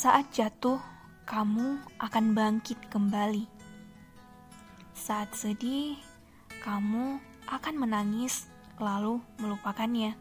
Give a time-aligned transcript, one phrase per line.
[0.00, 0.80] Saat jatuh,
[1.28, 3.44] kamu akan bangkit kembali.
[4.96, 6.00] Saat sedih,
[6.64, 8.48] kamu akan menangis
[8.80, 10.16] lalu melupakannya.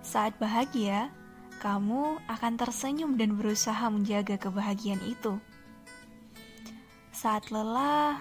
[0.00, 1.12] Saat bahagia,
[1.60, 5.36] kamu akan tersenyum dan berusaha menjaga kebahagiaan itu.
[7.12, 8.16] Saat lelah,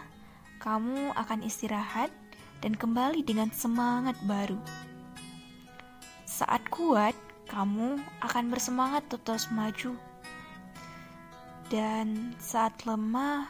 [0.59, 2.11] kamu akan istirahat
[2.59, 4.59] dan kembali dengan semangat baru.
[6.27, 7.15] Saat kuat,
[7.51, 9.91] kamu akan bersemangat untuk terus maju.
[11.67, 13.43] Dan saat lemah,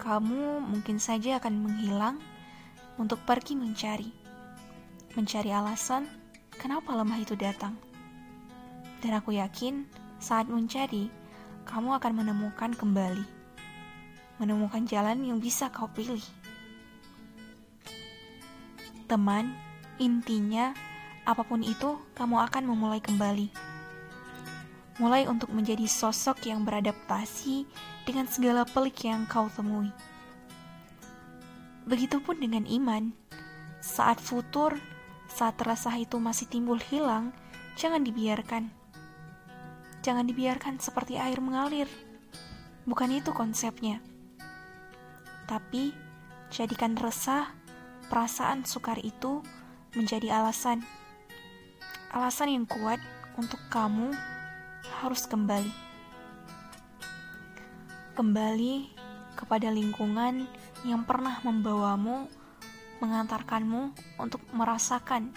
[0.00, 2.16] kamu mungkin saja akan menghilang
[2.96, 4.08] untuk pergi mencari.
[5.12, 6.08] Mencari alasan
[6.56, 7.76] kenapa lemah itu datang.
[9.04, 9.84] Dan aku yakin
[10.16, 11.12] saat mencari,
[11.68, 13.24] kamu akan menemukan kembali.
[14.40, 16.24] Menemukan jalan yang bisa kau pilih.
[19.04, 19.52] Teman,
[20.00, 20.72] intinya
[21.28, 23.52] apa pun itu, kamu akan memulai kembali.
[25.00, 27.64] Mulai untuk menjadi sosok yang beradaptasi
[28.04, 29.92] dengan segala pelik yang kau temui.
[31.88, 33.12] Begitupun dengan iman,
[33.80, 34.76] saat futur,
[35.30, 37.32] saat rasa itu masih timbul hilang,
[37.80, 38.68] jangan dibiarkan.
[40.04, 41.88] Jangan dibiarkan seperti air mengalir.
[42.84, 44.00] Bukan itu konsepnya.
[45.48, 45.92] Tapi,
[46.52, 47.52] jadikan resah,
[48.08, 49.40] perasaan sukar itu
[49.96, 50.84] menjadi alasan.
[52.10, 52.98] Alasan yang kuat
[53.38, 54.10] untuk kamu
[54.98, 55.70] harus kembali.
[58.18, 58.90] Kembali
[59.38, 60.42] kepada lingkungan
[60.82, 62.26] yang pernah membawamu,
[62.98, 65.30] mengantarkanmu untuk merasakan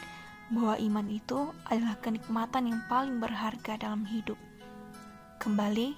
[0.50, 4.42] bahwa iman itu adalah kenikmatan yang paling berharga dalam hidup.
[5.46, 5.94] Kembali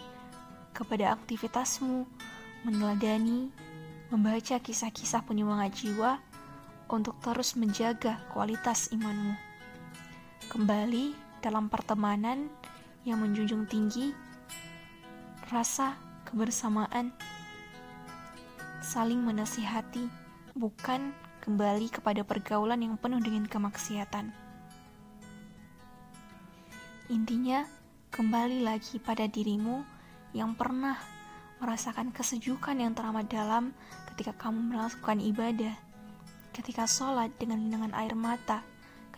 [0.76, 2.04] kepada aktivitasmu,
[2.68, 3.48] meneladani,
[4.12, 6.20] membaca kisah-kisah penyemangat jiwa
[6.92, 9.55] untuk terus menjaga kualitas imanmu.
[10.46, 12.46] Kembali dalam pertemanan
[13.02, 14.14] yang menjunjung tinggi
[15.50, 17.10] rasa kebersamaan
[18.86, 20.06] saling menasihati,
[20.54, 21.10] bukan
[21.42, 24.30] kembali kepada pergaulan yang penuh dengan kemaksiatan.
[27.10, 27.66] Intinya,
[28.14, 29.82] kembali lagi pada dirimu
[30.38, 30.98] yang pernah
[31.58, 33.74] merasakan kesejukan yang teramat dalam
[34.14, 35.74] ketika kamu melakukan ibadah,
[36.54, 38.62] ketika sholat dengan dengan air mata,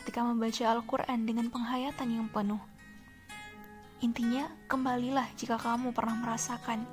[0.07, 2.63] ketika membaca Al-Quran dengan penghayatan yang penuh.
[3.99, 6.87] Intinya, kembalilah jika kamu pernah merasakan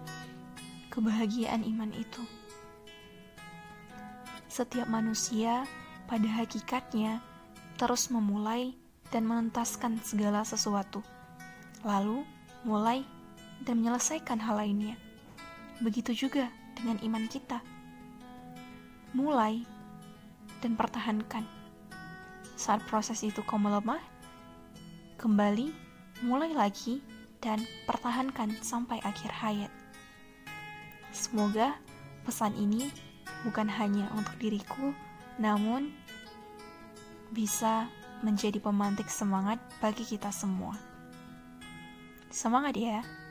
[0.90, 2.26] kebahagiaan iman itu.
[4.50, 5.62] Setiap manusia
[6.10, 7.22] pada hakikatnya
[7.78, 8.74] terus memulai
[9.14, 10.98] dan menentaskan segala sesuatu,
[11.86, 12.26] lalu
[12.66, 13.06] mulai
[13.62, 14.98] dan menyelesaikan hal lainnya.
[15.78, 17.62] Begitu juga dengan iman kita.
[19.14, 19.62] Mulai
[20.58, 21.63] dan pertahankan.
[22.54, 23.98] Saat proses itu kau melemah,
[25.18, 25.74] kembali,
[26.22, 27.02] mulai lagi,
[27.42, 29.72] dan pertahankan sampai akhir hayat.
[31.10, 31.76] Semoga
[32.24, 32.88] pesan ini
[33.44, 34.94] bukan hanya untuk diriku,
[35.36, 35.92] namun
[37.34, 37.90] bisa
[38.22, 40.78] menjadi pemantik semangat bagi kita semua.
[42.30, 43.23] Semangat ya!